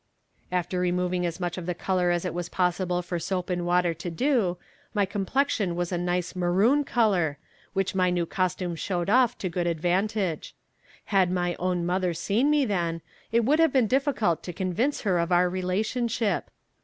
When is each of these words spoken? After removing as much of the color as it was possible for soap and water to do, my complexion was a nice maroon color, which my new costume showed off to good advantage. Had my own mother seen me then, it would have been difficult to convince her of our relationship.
After 0.51 0.79
removing 0.79 1.27
as 1.27 1.39
much 1.39 1.59
of 1.59 1.67
the 1.67 1.75
color 1.75 2.09
as 2.09 2.25
it 2.25 2.33
was 2.33 2.49
possible 2.49 3.03
for 3.03 3.19
soap 3.19 3.51
and 3.51 3.67
water 3.67 3.93
to 3.93 4.09
do, 4.09 4.57
my 4.95 5.05
complexion 5.05 5.75
was 5.75 5.91
a 5.91 5.97
nice 5.99 6.35
maroon 6.35 6.83
color, 6.83 7.37
which 7.73 7.93
my 7.93 8.09
new 8.09 8.25
costume 8.25 8.75
showed 8.75 9.11
off 9.11 9.37
to 9.37 9.47
good 9.47 9.67
advantage. 9.67 10.55
Had 11.13 11.29
my 11.29 11.55
own 11.59 11.85
mother 11.85 12.15
seen 12.15 12.49
me 12.49 12.65
then, 12.65 13.01
it 13.31 13.45
would 13.45 13.59
have 13.59 13.71
been 13.71 13.85
difficult 13.85 14.41
to 14.41 14.53
convince 14.53 15.01
her 15.01 15.19
of 15.19 15.31
our 15.31 15.47
relationship. 15.47 16.49